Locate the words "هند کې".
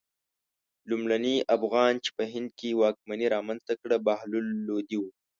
2.33-2.77